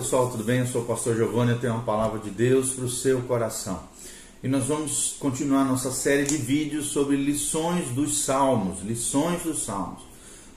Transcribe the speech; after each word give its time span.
pessoal, 0.00 0.30
tudo 0.30 0.42
bem? 0.42 0.60
Eu 0.60 0.66
sou 0.66 0.80
o 0.80 0.86
pastor 0.86 1.14
Giovanni, 1.14 1.50
eu 1.50 1.58
tenho 1.58 1.74
uma 1.74 1.82
palavra 1.82 2.18
de 2.20 2.30
Deus 2.30 2.70
para 2.70 2.86
o 2.86 2.88
seu 2.88 3.20
coração. 3.20 3.82
E 4.42 4.48
nós 4.48 4.64
vamos 4.64 5.14
continuar 5.20 5.62
nossa 5.62 5.92
série 5.92 6.24
de 6.24 6.38
vídeos 6.38 6.86
sobre 6.86 7.16
lições 7.16 7.88
dos 7.90 8.24
Salmos, 8.24 8.80
lições 8.80 9.42
dos 9.42 9.62
Salmos. 9.62 10.00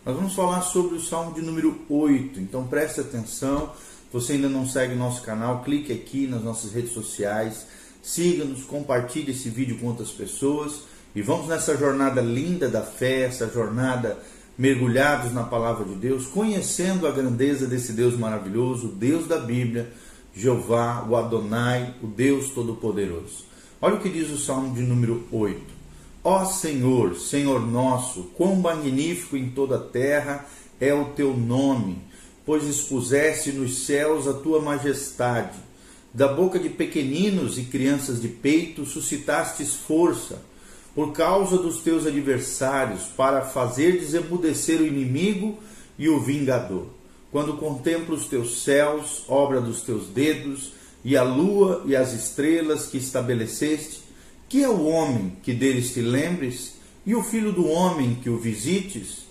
Nós 0.06 0.16
vamos 0.16 0.34
falar 0.34 0.62
sobre 0.62 0.96
o 0.96 1.02
Salmo 1.02 1.34
de 1.34 1.42
número 1.42 1.78
8, 1.90 2.40
então 2.40 2.66
preste 2.66 3.02
atenção. 3.02 3.70
Você 4.14 4.32
ainda 4.34 4.48
não 4.48 4.66
segue 4.66 4.96
nosso 4.96 5.22
canal, 5.24 5.62
clique 5.62 5.92
aqui 5.92 6.26
nas 6.26 6.42
nossas 6.42 6.72
redes 6.72 6.94
sociais, 6.94 7.66
siga-nos, 8.02 8.64
compartilhe 8.64 9.32
esse 9.32 9.50
vídeo 9.50 9.78
com 9.78 9.88
outras 9.88 10.12
pessoas 10.12 10.84
e 11.14 11.22
vamos 11.22 11.50
nessa 11.50 11.76
jornada 11.76 12.22
linda 12.22 12.70
da 12.70 12.82
fé, 12.82 13.24
essa 13.24 13.50
jornada 13.50 14.18
mergulhados 14.58 15.34
na 15.34 15.44
palavra 15.44 15.86
de 15.86 15.96
Deus, 15.96 16.28
conhecendo 16.28 17.08
a 17.08 17.12
grandeza 17.12 17.66
desse 17.68 17.94
Deus 17.94 18.18
maravilhoso, 18.18 18.88
o 18.88 18.92
Deus 18.92 19.28
da 19.28 19.40
Bíblia, 19.40 19.92
Jeová, 20.36 21.06
o 21.10 21.16
Adonai, 21.16 21.96
o 22.02 22.08
Deus 22.08 22.50
Todo-Poderoso. 22.50 23.46
Olha 23.82 23.96
o 23.96 24.00
que 24.00 24.10
diz 24.10 24.30
o 24.30 24.38
Salmo 24.38 24.74
de 24.74 24.82
número 24.82 25.24
8. 25.32 25.62
Ó 26.24 26.46
Senhor, 26.46 27.16
Senhor 27.16 27.66
nosso, 27.66 28.32
quão 28.36 28.56
magnífico 28.56 29.36
em 29.36 29.50
toda 29.50 29.76
a 29.76 29.80
terra 29.80 30.46
é 30.80 30.94
o 30.94 31.06
teu 31.06 31.36
nome, 31.36 31.98
pois 32.46 32.64
expuseste 32.64 33.52
nos 33.52 33.86
céus 33.86 34.28
a 34.28 34.34
tua 34.34 34.62
majestade. 34.62 35.58
Da 36.14 36.28
boca 36.28 36.60
de 36.60 36.70
pequeninos 36.70 37.58
e 37.58 37.64
crianças 37.64 38.22
de 38.22 38.28
peito 38.28 38.86
suscitastes 38.86 39.74
força 39.74 40.42
por 40.96 41.12
causa 41.12 41.58
dos 41.58 41.80
teus 41.80 42.06
adversários, 42.06 43.04
para 43.18 43.42
fazer 43.42 44.00
desemudecer 44.00 44.80
o 44.80 44.86
inimigo 44.86 45.58
e 45.98 46.08
o 46.08 46.20
vingador. 46.20 46.88
Quando 47.32 47.58
contemplo 47.58 48.16
os 48.16 48.28
teus 48.28 48.64
céus, 48.64 49.24
obra 49.28 49.60
dos 49.60 49.82
teus 49.82 50.08
dedos, 50.08 50.74
e 51.04 51.18
a 51.18 51.24
lua 51.24 51.84
e 51.86 51.96
as 51.96 52.14
estrelas 52.14 52.86
que 52.86 52.98
estabeleceste, 52.98 54.02
que 54.48 54.64
é 54.64 54.70
o 54.70 54.86
homem 54.86 55.36
que 55.42 55.52
deles 55.52 55.94
te 55.94 56.02
lembres, 56.02 56.76
e 57.06 57.16
o 57.16 57.24
filho 57.24 57.52
do 57.52 57.68
homem 57.68 58.16
que 58.16 58.30
o 58.30 58.38
visites? 58.38 59.24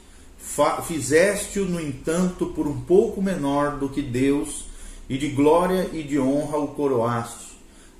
Fizeste-o, 0.86 1.64
no 1.64 1.80
entanto, 1.80 2.46
por 2.46 2.66
um 2.66 2.80
pouco 2.80 3.22
menor 3.22 3.78
do 3.78 3.88
que 3.88 4.02
Deus, 4.02 4.64
e 5.08 5.16
de 5.16 5.28
glória 5.28 5.88
e 5.92 6.02
de 6.02 6.18
honra 6.18 6.58
o 6.58 6.68
coroaste. 6.68 7.52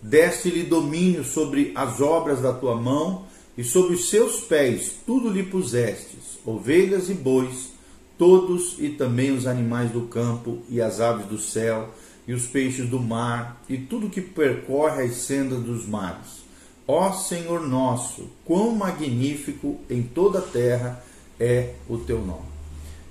Deste-lhe 0.03 0.65
domínio 0.65 1.25
sobre 1.25 1.71
as 1.75 2.01
obras 2.01 2.41
da 2.41 2.53
tua 2.53 2.75
mão, 2.75 3.25
e 3.57 3.63
sobre 3.63 3.95
os 3.95 4.09
seus 4.09 4.41
pés 4.41 4.93
tudo 5.07 5.29
lhe 5.29 5.43
pusestes, 5.43 6.39
ovelhas 6.45 7.11
e 7.11 7.15
bois, 7.15 7.73
todos 8.17 8.77
e 8.79 8.89
também 8.89 9.31
os 9.31 9.47
animais 9.47 9.91
do 9.91 10.03
campo 10.03 10.59
e 10.69 10.81
as 10.81 11.01
aves 11.01 11.27
do 11.27 11.39
céu 11.39 11.93
e 12.27 12.33
os 12.33 12.47
peixes 12.47 12.89
do 12.89 13.01
mar 13.01 13.63
e 13.69 13.77
tudo 13.77 14.09
que 14.09 14.21
percorre 14.21 15.03
as 15.03 15.17
sendas 15.17 15.61
dos 15.61 15.87
mares. 15.87 16.43
Ó 16.87 17.13
Senhor 17.13 17.67
nosso, 17.67 18.29
quão 18.45 18.75
magnífico 18.75 19.79
em 19.89 20.03
toda 20.03 20.39
a 20.39 20.43
terra 20.43 21.05
é 21.39 21.75
o 21.89 21.99
teu 21.99 22.19
nome. 22.25 22.53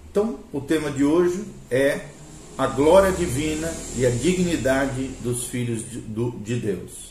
Então, 0.10 0.40
o 0.52 0.60
tema 0.60 0.92
de 0.92 1.04
hoje 1.04 1.44
é 1.70 2.02
a 2.58 2.68
glória 2.68 3.12
divina 3.12 3.72
e 3.96 4.06
a 4.06 4.10
dignidade 4.10 5.08
dos 5.24 5.46
filhos 5.46 5.84
de 5.90 6.56
Deus 6.56 7.11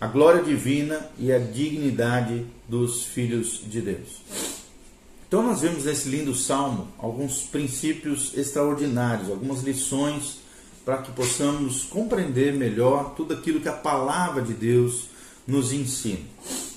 a 0.00 0.06
glória 0.06 0.42
divina 0.42 1.10
e 1.18 1.32
a 1.32 1.38
dignidade 1.38 2.46
dos 2.68 3.04
filhos 3.04 3.62
de 3.66 3.80
Deus. 3.80 4.22
Então 5.26 5.42
nós 5.42 5.60
vemos 5.60 5.84
nesse 5.84 6.08
lindo 6.08 6.34
salmo 6.34 6.88
alguns 6.98 7.42
princípios 7.42 8.32
extraordinários, 8.36 9.28
algumas 9.28 9.62
lições 9.62 10.38
para 10.84 10.98
que 10.98 11.12
possamos 11.12 11.84
compreender 11.84 12.54
melhor 12.54 13.14
tudo 13.14 13.34
aquilo 13.34 13.60
que 13.60 13.68
a 13.68 13.74
palavra 13.74 14.40
de 14.40 14.54
Deus 14.54 15.08
nos 15.46 15.72
ensina. 15.72 16.20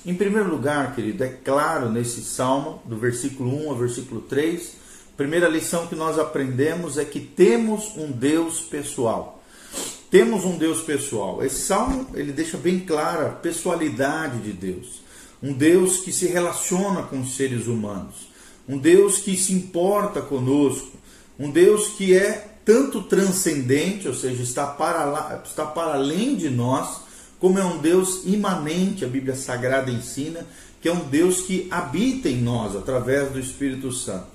Em 0.04 0.14
primeiro 0.14 0.50
lugar, 0.50 0.94
querido, 0.94 1.22
é 1.22 1.28
claro 1.28 1.88
nesse 1.88 2.22
salmo, 2.22 2.82
do 2.84 2.96
versículo 2.96 3.66
1 3.66 3.70
ao 3.70 3.76
versículo 3.76 4.20
3, 4.20 4.72
a 5.14 5.16
primeira 5.16 5.48
lição 5.48 5.86
que 5.86 5.94
nós 5.94 6.18
aprendemos 6.18 6.98
é 6.98 7.04
que 7.04 7.20
temos 7.20 7.96
um 7.96 8.10
Deus 8.10 8.60
pessoal. 8.60 9.41
Temos 10.12 10.44
um 10.44 10.58
Deus 10.58 10.82
pessoal. 10.82 11.42
Esse 11.42 11.62
salmo 11.62 12.06
ele 12.12 12.32
deixa 12.32 12.58
bem 12.58 12.80
clara 12.80 13.28
a 13.28 13.30
pessoalidade 13.30 14.40
de 14.40 14.52
Deus. 14.52 15.00
Um 15.42 15.54
Deus 15.54 16.00
que 16.00 16.12
se 16.12 16.26
relaciona 16.26 17.02
com 17.04 17.22
os 17.22 17.34
seres 17.34 17.66
humanos. 17.66 18.28
Um 18.68 18.76
Deus 18.76 19.20
que 19.20 19.34
se 19.38 19.54
importa 19.54 20.20
conosco. 20.20 20.90
Um 21.38 21.50
Deus 21.50 21.88
que 21.96 22.14
é 22.14 22.56
tanto 22.62 23.00
transcendente, 23.04 24.06
ou 24.06 24.12
seja, 24.12 24.42
está 24.42 24.66
para, 24.66 25.06
lá, 25.06 25.42
está 25.46 25.64
para 25.64 25.94
além 25.94 26.36
de 26.36 26.50
nós, 26.50 27.00
como 27.40 27.58
é 27.58 27.64
um 27.64 27.78
Deus 27.78 28.20
imanente, 28.26 29.06
a 29.06 29.08
Bíblia 29.08 29.34
Sagrada 29.34 29.90
ensina, 29.90 30.46
que 30.82 30.90
é 30.90 30.92
um 30.92 31.08
Deus 31.08 31.40
que 31.40 31.66
habita 31.70 32.28
em 32.28 32.36
nós 32.36 32.76
através 32.76 33.32
do 33.32 33.40
Espírito 33.40 33.90
Santo. 33.90 34.26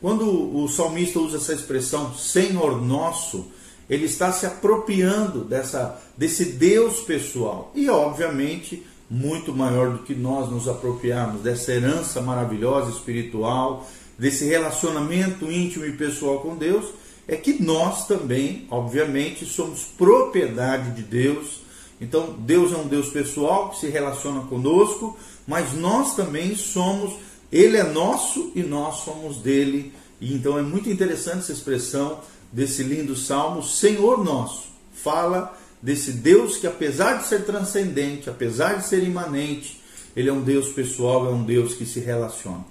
Quando 0.00 0.56
o 0.56 0.68
salmista 0.68 1.18
usa 1.18 1.38
essa 1.38 1.52
expressão 1.52 2.14
Senhor 2.14 2.80
nosso, 2.80 3.46
ele 3.88 4.06
está 4.06 4.32
se 4.32 4.46
apropriando 4.46 5.44
dessa, 5.44 6.00
desse 6.16 6.44
Deus 6.44 7.00
pessoal. 7.00 7.70
E, 7.74 7.88
obviamente, 7.88 8.82
muito 9.10 9.52
maior 9.52 9.92
do 9.92 9.98
que 9.98 10.14
nós 10.14 10.50
nos 10.50 10.66
apropriarmos 10.68 11.42
dessa 11.42 11.72
herança 11.72 12.20
maravilhosa 12.20 12.90
espiritual, 12.90 13.88
desse 14.18 14.44
relacionamento 14.46 15.50
íntimo 15.50 15.84
e 15.84 15.92
pessoal 15.92 16.40
com 16.40 16.56
Deus, 16.56 16.86
é 17.26 17.36
que 17.36 17.62
nós 17.62 18.06
também, 18.06 18.66
obviamente, 18.70 19.44
somos 19.44 19.84
propriedade 19.84 20.92
de 20.92 21.02
Deus. 21.02 21.60
Então, 22.00 22.34
Deus 22.38 22.72
é 22.72 22.76
um 22.76 22.86
Deus 22.86 23.08
pessoal 23.08 23.70
que 23.70 23.78
se 23.78 23.88
relaciona 23.88 24.42
conosco, 24.42 25.16
mas 25.46 25.72
nós 25.74 26.14
também 26.14 26.54
somos, 26.54 27.14
Ele 27.52 27.76
é 27.76 27.84
nosso 27.84 28.52
e 28.54 28.62
nós 28.62 28.96
somos 28.96 29.38
dele. 29.38 29.92
E 30.20 30.32
então 30.32 30.58
é 30.58 30.62
muito 30.62 30.88
interessante 30.88 31.38
essa 31.38 31.52
expressão 31.52 32.20
desse 32.54 32.84
lindo 32.84 33.16
salmo, 33.16 33.64
Senhor 33.64 34.24
nosso, 34.24 34.68
fala 34.94 35.58
desse 35.82 36.12
Deus 36.12 36.56
que, 36.56 36.66
apesar 36.66 37.18
de 37.18 37.26
ser 37.26 37.44
transcendente, 37.44 38.30
apesar 38.30 38.78
de 38.78 38.86
ser 38.86 39.02
imanente, 39.02 39.82
ele 40.14 40.30
é 40.30 40.32
um 40.32 40.40
Deus 40.40 40.68
pessoal, 40.68 41.26
é 41.26 41.30
um 41.30 41.42
Deus 41.42 41.74
que 41.74 41.84
se 41.84 41.98
relaciona. 41.98 42.64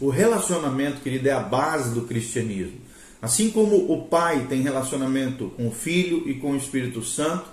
O 0.00 0.10
relacionamento, 0.10 1.00
querido, 1.00 1.28
é 1.28 1.32
a 1.32 1.38
base 1.38 1.94
do 1.94 2.02
cristianismo. 2.02 2.80
Assim 3.22 3.50
como 3.50 3.92
o 3.92 4.06
Pai 4.06 4.46
tem 4.48 4.62
relacionamento 4.62 5.52
com 5.56 5.68
o 5.68 5.72
Filho 5.72 6.28
e 6.28 6.34
com 6.34 6.50
o 6.50 6.56
Espírito 6.56 7.02
Santo, 7.04 7.44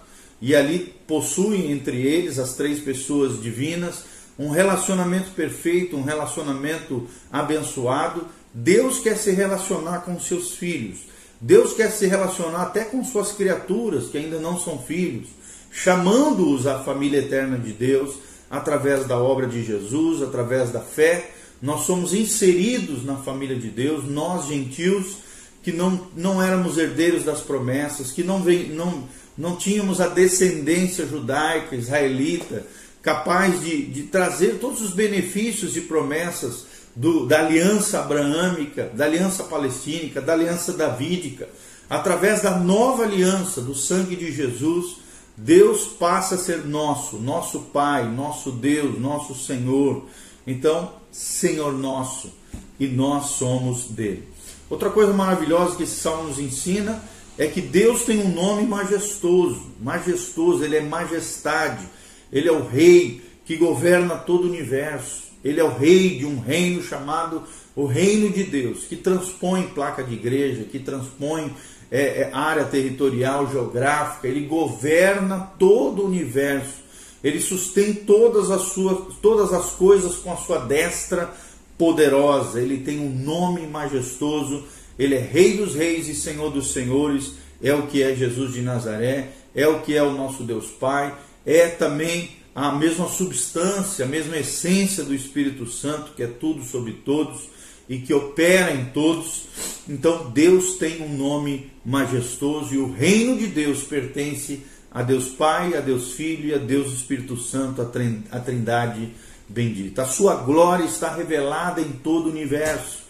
e 0.41 0.55
ali 0.55 0.95
possuem 1.05 1.71
entre 1.71 2.01
eles 2.01 2.39
as 2.39 2.55
três 2.55 2.79
pessoas 2.79 3.39
divinas 3.39 4.03
um 4.39 4.49
relacionamento 4.49 5.31
perfeito, 5.31 5.97
um 5.97 6.03
relacionamento 6.03 7.07
abençoado, 7.31 8.27
Deus 8.53 8.99
quer 8.99 9.17
se 9.17 9.31
relacionar 9.31 10.01
com 10.01 10.19
seus 10.19 10.55
filhos. 10.55 10.99
Deus 11.39 11.73
quer 11.73 11.91
se 11.91 12.07
relacionar 12.07 12.63
até 12.63 12.83
com 12.83 13.03
suas 13.03 13.31
criaturas 13.31 14.07
que 14.07 14.17
ainda 14.17 14.39
não 14.39 14.59
são 14.59 14.79
filhos, 14.79 15.27
chamando-os 15.71 16.65
à 16.65 16.83
família 16.83 17.19
eterna 17.19 17.57
de 17.57 17.71
Deus 17.71 18.15
através 18.49 19.05
da 19.05 19.19
obra 19.19 19.45
de 19.45 19.63
Jesus, 19.63 20.21
através 20.21 20.71
da 20.71 20.79
fé. 20.79 21.31
Nós 21.61 21.81
somos 21.81 22.13
inseridos 22.13 23.03
na 23.03 23.17
família 23.17 23.55
de 23.55 23.69
Deus, 23.69 24.05
nós 24.05 24.47
gentios 24.47 25.17
que 25.61 25.71
não, 25.71 26.07
não 26.15 26.41
éramos 26.41 26.77
herdeiros 26.77 27.23
das 27.23 27.41
promessas, 27.41 28.11
que 28.11 28.23
não, 28.23 28.41
vem, 28.41 28.69
não, 28.69 29.03
não 29.37 29.55
tínhamos 29.57 29.99
a 29.99 30.07
descendência 30.07 31.05
judaica, 31.05 31.75
israelita, 31.75 32.65
capaz 33.01 33.61
de, 33.61 33.83
de 33.83 34.03
trazer 34.03 34.59
todos 34.59 34.81
os 34.81 34.91
benefícios 34.91 35.75
e 35.75 35.81
promessas 35.81 36.66
do, 36.97 37.27
da 37.27 37.45
aliança 37.45 37.99
abraâmica, 37.99 38.89
da 38.91 39.05
aliança 39.05 39.43
palestínica, 39.43 40.19
da 40.19 40.33
aliança 40.33 40.73
davídica, 40.73 41.47
através 41.87 42.41
da 42.41 42.57
nova 42.57 43.03
aliança, 43.03 43.61
do 43.61 43.75
sangue 43.75 44.15
de 44.15 44.31
Jesus, 44.31 44.97
Deus 45.37 45.85
passa 45.85 46.33
a 46.33 46.37
ser 46.39 46.65
nosso, 46.65 47.17
nosso 47.17 47.59
Pai, 47.71 48.09
nosso 48.09 48.51
Deus, 48.51 48.99
nosso 48.99 49.35
Senhor. 49.35 50.05
Então, 50.47 50.91
Senhor 51.11 51.71
nosso, 51.71 52.33
e 52.79 52.87
nós 52.87 53.27
somos 53.27 53.89
dele. 53.89 54.27
Outra 54.67 54.89
coisa 54.89 55.13
maravilhosa 55.13 55.75
que 55.75 55.83
esse 55.83 55.97
salmo 55.97 56.29
nos 56.29 56.39
ensina 56.39 57.03
é 57.37 57.45
que 57.45 57.61
Deus 57.61 58.05
tem 58.05 58.19
um 58.19 58.33
nome 58.33 58.65
majestoso, 58.65 59.61
majestoso, 59.79 60.63
ele 60.63 60.77
é 60.77 60.81
majestade, 60.81 61.87
ele 62.33 62.47
é 62.47 62.51
o 62.51 62.67
rei 62.67 63.21
que 63.45 63.55
governa 63.55 64.15
todo 64.15 64.45
o 64.45 64.49
universo. 64.49 65.26
Ele 65.43 65.59
é 65.59 65.63
o 65.63 65.75
rei 65.75 66.17
de 66.17 66.25
um 66.25 66.39
reino 66.39 66.81
chamado 66.81 67.43
o 67.77 67.85
Reino 67.85 68.31
de 68.31 68.43
Deus, 68.43 68.85
que 68.85 68.95
transpõe 68.95 69.67
placa 69.67 70.03
de 70.03 70.15
igreja, 70.15 70.63
que 70.63 70.79
transpõe 70.79 71.53
é, 71.91 72.21
é, 72.21 72.29
área 72.33 72.65
territorial, 72.65 73.47
geográfica, 73.51 74.27
ele 74.27 74.47
governa 74.47 75.51
todo 75.59 76.01
o 76.01 76.07
universo, 76.07 76.81
ele 77.23 77.39
sustém 77.39 77.93
todas 77.93 78.49
as, 78.49 78.63
suas, 78.63 79.15
todas 79.21 79.53
as 79.53 79.73
coisas 79.73 80.15
com 80.15 80.33
a 80.33 80.37
sua 80.37 80.57
destra 80.57 81.31
poderosa, 81.77 82.59
ele 82.59 82.79
tem 82.79 82.99
um 82.99 83.09
nome 83.09 83.67
majestoso, 83.67 84.65
ele 84.97 85.13
é 85.13 85.19
Rei 85.19 85.55
dos 85.55 85.75
Reis 85.75 86.07
e 86.07 86.15
Senhor 86.15 86.49
dos 86.49 86.73
Senhores, 86.73 87.33
é 87.61 87.75
o 87.75 87.83
que 87.83 88.01
é 88.01 88.15
Jesus 88.15 88.53
de 88.53 88.61
Nazaré, 88.63 89.29
é 89.53 89.67
o 89.67 89.81
que 89.81 89.95
é 89.95 90.01
o 90.01 90.13
nosso 90.13 90.41
Deus 90.43 90.65
Pai, 90.65 91.15
é 91.45 91.67
também 91.67 92.31
a 92.57 92.71
mesma 92.71 93.07
substância, 93.07 94.03
a 94.03 94.07
mesma 94.07 94.35
essência 94.35 95.03
do 95.03 95.13
Espírito 95.13 95.67
Santo, 95.67 96.13
que 96.15 96.23
é 96.23 96.27
tudo 96.27 96.63
sobre 96.63 96.91
todos 96.91 97.47
e 97.87 97.99
que 97.99 98.11
opera 98.11 98.73
em 98.73 98.85
todos. 98.85 99.43
Então 99.87 100.31
Deus 100.31 100.73
tem 100.73 101.03
um 101.03 101.15
nome 101.15 101.71
majestoso 101.85 102.73
e 102.73 102.79
o 102.79 102.91
reino 102.91 103.37
de 103.37 103.45
Deus 103.45 103.83
pertence 103.83 104.63
a 104.91 105.03
Deus 105.03 105.27
Pai, 105.27 105.77
a 105.77 105.81
Deus 105.81 106.13
Filho 106.13 106.49
e 106.49 106.53
a 106.55 106.57
Deus 106.57 106.91
Espírito 106.91 107.37
Santo, 107.37 107.79
a 107.79 108.39
Trindade 108.39 109.11
bendita. 109.47 110.01
A 110.01 110.07
sua 110.07 110.37
glória 110.37 110.85
está 110.85 111.13
revelada 111.13 111.79
em 111.79 111.91
todo 111.91 112.25
o 112.25 112.31
universo. 112.31 113.03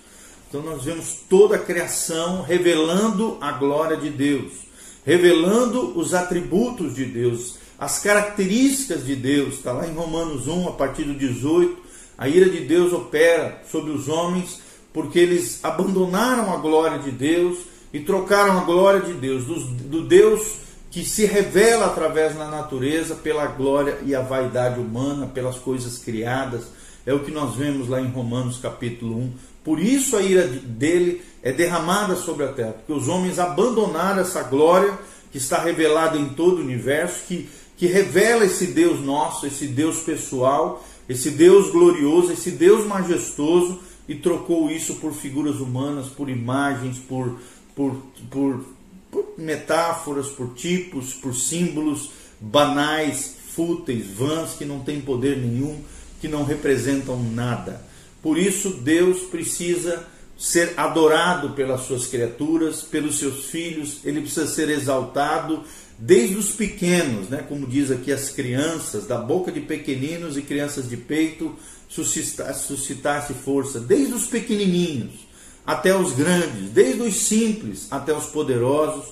Então 0.49 0.61
nós 0.61 0.83
vemos 0.83 1.19
toda 1.29 1.55
a 1.55 1.59
criação 1.59 2.41
revelando 2.41 3.37
a 3.39 3.53
glória 3.53 3.95
de 3.95 4.09
Deus, 4.09 4.51
revelando 5.05 5.97
os 5.97 6.13
atributos 6.13 6.95
de 6.95 7.05
Deus, 7.05 7.56
as 7.79 7.99
características 7.99 9.05
de 9.05 9.15
Deus. 9.15 9.55
Está 9.55 9.71
lá 9.71 9.87
em 9.87 9.93
Romanos 9.93 10.47
1, 10.47 10.69
a 10.69 10.71
partir 10.73 11.03
do 11.03 11.13
18. 11.13 11.77
A 12.17 12.27
ira 12.27 12.49
de 12.49 12.61
Deus 12.61 12.93
opera 12.93 13.61
sobre 13.69 13.91
os 13.91 14.07
homens 14.07 14.61
porque 14.91 15.19
eles 15.19 15.59
abandonaram 15.63 16.51
a 16.51 16.57
glória 16.57 16.97
de 16.97 17.11
Deus 17.11 17.59
e 17.93 17.99
trocaram 17.99 18.57
a 18.57 18.63
glória 18.63 19.01
de 19.01 19.13
Deus, 19.13 19.45
do, 19.45 19.59
do 19.59 20.01
Deus 20.01 20.55
que 20.89 21.05
se 21.05 21.25
revela 21.25 21.85
através 21.85 22.35
da 22.35 22.47
natureza 22.47 23.13
pela 23.13 23.45
glória 23.45 23.99
e 24.03 24.15
a 24.15 24.21
vaidade 24.21 24.79
humana, 24.79 25.27
pelas 25.27 25.57
coisas 25.57 25.99
criadas. 25.99 26.63
É 27.05 27.13
o 27.13 27.19
que 27.19 27.29
nós 27.29 27.55
vemos 27.55 27.87
lá 27.87 28.01
em 28.01 28.07
Romanos 28.07 28.57
capítulo 28.57 29.17
1. 29.17 29.33
Por 29.63 29.79
isso 29.79 30.17
a 30.17 30.21
ira 30.23 30.47
dele 30.47 31.21
é 31.43 31.51
derramada 31.51 32.15
sobre 32.15 32.45
a 32.45 32.51
terra, 32.51 32.73
porque 32.73 32.93
os 32.93 33.07
homens 33.07 33.37
abandonaram 33.37 34.21
essa 34.21 34.41
glória 34.41 34.97
que 35.31 35.37
está 35.37 35.61
revelada 35.61 36.17
em 36.17 36.29
todo 36.29 36.57
o 36.57 36.63
universo, 36.63 37.25
que, 37.27 37.47
que 37.77 37.85
revela 37.85 38.43
esse 38.43 38.67
Deus 38.67 38.99
nosso, 38.99 39.45
esse 39.45 39.67
Deus 39.67 39.99
pessoal, 39.99 40.83
esse 41.07 41.29
Deus 41.29 41.71
glorioso, 41.71 42.33
esse 42.33 42.51
Deus 42.51 42.85
majestoso, 42.85 43.79
e 44.09 44.15
trocou 44.15 44.71
isso 44.71 44.95
por 44.95 45.13
figuras 45.13 45.57
humanas, 45.57 46.07
por 46.07 46.29
imagens, 46.29 46.97
por, 46.97 47.37
por, 47.75 47.95
por, 48.31 48.65
por 49.11 49.33
metáforas, 49.37 50.27
por 50.27 50.53
tipos, 50.55 51.13
por 51.13 51.35
símbolos 51.35 52.09
banais, 52.39 53.35
fúteis, 53.53 54.07
vãs, 54.07 54.53
que 54.53 54.65
não 54.65 54.79
têm 54.79 55.01
poder 55.01 55.37
nenhum, 55.37 55.81
que 56.19 56.27
não 56.27 56.43
representam 56.43 57.21
nada. 57.21 57.85
Por 58.21 58.37
isso, 58.37 58.69
Deus 58.69 59.21
precisa 59.23 60.07
ser 60.37 60.73
adorado 60.77 61.51
pelas 61.51 61.81
suas 61.81 62.07
criaturas, 62.07 62.81
pelos 62.81 63.17
seus 63.17 63.45
filhos, 63.45 63.99
ele 64.03 64.21
precisa 64.21 64.47
ser 64.47 64.69
exaltado 64.69 65.63
desde 65.97 66.35
os 66.35 66.51
pequenos, 66.51 67.29
né? 67.29 67.43
como 67.47 67.65
diz 67.65 67.89
aqui 67.89 68.11
as 68.11 68.29
crianças, 68.29 69.07
da 69.07 69.17
boca 69.17 69.51
de 69.51 69.61
pequeninos 69.61 70.37
e 70.37 70.41
crianças 70.41 70.87
de 70.89 70.97
peito, 70.97 71.55
suscitasse 71.89 73.33
força, 73.33 73.79
desde 73.79 74.13
os 74.13 74.25
pequenininhos 74.25 75.27
até 75.65 75.95
os 75.95 76.13
grandes, 76.13 76.69
desde 76.71 77.01
os 77.01 77.15
simples 77.15 77.87
até 77.89 78.13
os 78.13 78.25
poderosos, 78.27 79.05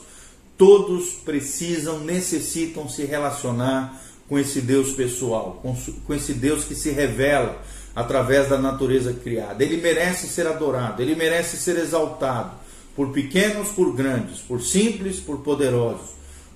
todos 0.57 1.09
precisam, 1.25 1.99
necessitam 1.99 2.87
se 2.87 3.03
relacionar 3.03 4.01
com 4.27 4.39
esse 4.39 4.61
Deus 4.61 4.91
pessoal, 4.91 5.61
com 6.05 6.13
esse 6.13 6.33
Deus 6.33 6.63
que 6.63 6.75
se 6.75 6.91
revela 6.91 7.61
através 7.95 8.49
da 8.49 8.57
natureza 8.57 9.13
criada. 9.13 9.63
Ele 9.63 9.77
merece 9.77 10.27
ser 10.27 10.47
adorado, 10.47 11.01
ele 11.01 11.15
merece 11.15 11.57
ser 11.57 11.77
exaltado 11.77 12.51
por 12.95 13.11
pequenos, 13.11 13.69
por 13.69 13.93
grandes, 13.93 14.39
por 14.39 14.61
simples, 14.61 15.19
por 15.19 15.39
poderosos, 15.39 16.11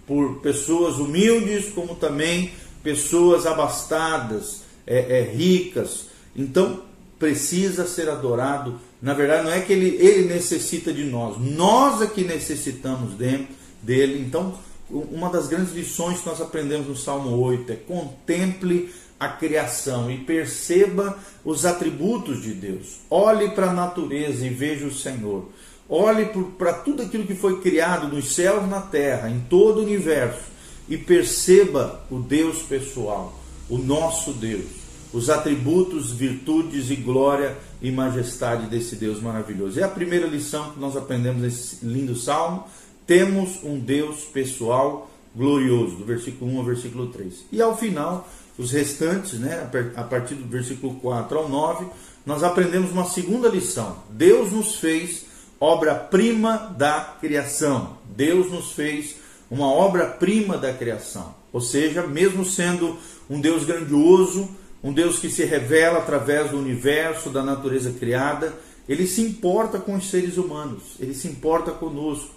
por 0.09 0.39
pessoas 0.39 0.95
humildes, 0.95 1.71
como 1.71 1.93
também 1.93 2.51
pessoas 2.81 3.45
abastadas, 3.45 4.63
é, 4.87 5.19
é, 5.19 5.21
ricas. 5.21 6.07
Então, 6.35 6.81
precisa 7.19 7.85
ser 7.85 8.09
adorado. 8.09 8.79
Na 8.99 9.13
verdade, 9.13 9.43
não 9.43 9.53
é 9.53 9.61
que 9.61 9.71
ele, 9.71 9.95
ele 10.03 10.27
necessita 10.27 10.91
de 10.91 11.03
nós, 11.03 11.37
nós 11.37 12.01
é 12.01 12.07
que 12.07 12.23
necessitamos 12.23 13.13
dele. 13.13 14.25
Então, 14.25 14.57
uma 14.89 15.29
das 15.29 15.47
grandes 15.47 15.73
lições 15.73 16.21
que 16.21 16.25
nós 16.25 16.41
aprendemos 16.41 16.87
no 16.87 16.95
Salmo 16.95 17.39
8 17.39 17.71
é 17.71 17.75
contemple 17.75 18.91
a 19.19 19.27
criação 19.27 20.09
e 20.09 20.17
perceba 20.17 21.19
os 21.45 21.67
atributos 21.67 22.41
de 22.41 22.53
Deus. 22.53 23.01
Olhe 23.11 23.51
para 23.51 23.69
a 23.69 23.73
natureza 23.73 24.43
e 24.43 24.49
veja 24.49 24.87
o 24.87 24.93
Senhor. 24.93 25.49
Olhe 25.89 26.29
para 26.57 26.71
tudo 26.71 27.01
aquilo 27.01 27.25
que 27.25 27.33
foi 27.33 27.61
criado 27.61 28.07
nos 28.07 28.35
céus, 28.35 28.69
na 28.69 28.79
terra, 28.79 29.27
em 29.27 29.39
todo 29.49 29.79
o 29.79 29.83
universo 29.83 30.43
e 30.87 30.97
perceba 30.97 32.03
o 32.11 32.19
Deus 32.19 32.61
pessoal, 32.61 33.39
o 33.67 33.77
nosso 33.77 34.33
Deus, 34.33 34.65
os 35.11 35.29
atributos, 35.31 36.11
virtudes 36.11 36.91
e 36.91 36.95
glória 36.95 37.57
e 37.81 37.91
majestade 37.91 38.67
desse 38.67 38.95
Deus 38.95 39.19
maravilhoso. 39.19 39.79
É 39.79 39.83
a 39.83 39.89
primeira 39.89 40.27
lição 40.27 40.71
que 40.71 40.79
nós 40.79 40.95
aprendemos 40.95 41.41
nesse 41.41 41.83
lindo 41.83 42.15
salmo. 42.15 42.65
Temos 43.07 43.63
um 43.63 43.79
Deus 43.79 44.21
pessoal 44.25 45.09
glorioso, 45.35 45.95
do 45.95 46.05
versículo 46.05 46.51
1 46.51 46.57
ao 46.57 46.65
versículo 46.65 47.07
3. 47.07 47.45
E 47.51 47.61
ao 47.61 47.75
final, 47.75 48.27
os 48.57 48.71
restantes, 48.71 49.39
né, 49.39 49.67
a 49.95 50.03
partir 50.03 50.35
do 50.35 50.47
versículo 50.47 50.95
4 50.95 51.37
ao 51.37 51.49
9, 51.49 51.85
nós 52.25 52.43
aprendemos 52.43 52.91
uma 52.91 53.05
segunda 53.05 53.47
lição. 53.47 53.97
Deus 54.11 54.51
nos 54.51 54.75
fez 54.75 55.28
obra-prima 55.59 56.73
da 56.77 57.15
criação. 57.19 57.97
Deus 58.05 58.51
nos 58.51 58.71
fez 58.71 59.15
uma 59.49 59.71
obra-prima 59.71 60.57
da 60.57 60.73
criação. 60.73 61.35
Ou 61.51 61.61
seja, 61.61 62.05
mesmo 62.05 62.45
sendo 62.45 62.97
um 63.29 63.41
Deus 63.41 63.63
grandioso, 63.65 64.49
um 64.83 64.93
Deus 64.93 65.19
que 65.19 65.29
se 65.29 65.43
revela 65.43 65.99
através 65.99 66.51
do 66.51 66.57
universo, 66.57 67.29
da 67.29 67.43
natureza 67.43 67.91
criada, 67.91 68.53
ele 68.87 69.05
se 69.05 69.21
importa 69.21 69.77
com 69.79 69.95
os 69.95 70.09
seres 70.09 70.37
humanos, 70.37 70.95
ele 70.99 71.13
se 71.13 71.27
importa 71.27 71.71
conosco. 71.71 72.33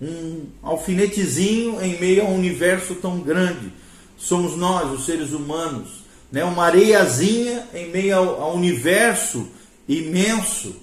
Um 0.00 0.46
alfinetezinho 0.62 1.80
em 1.82 1.98
meio 1.98 2.22
a 2.22 2.26
um 2.26 2.36
universo 2.36 2.94
tão 2.96 3.18
grande 3.18 3.72
somos 4.18 4.56
nós, 4.56 4.90
os 4.92 5.06
seres 5.06 5.32
humanos, 5.32 6.02
né? 6.30 6.44
uma 6.44 6.64
areiazinha 6.64 7.66
em 7.72 7.90
meio 7.90 8.16
ao, 8.16 8.56
universo 8.56 9.46
imenso. 9.88 10.76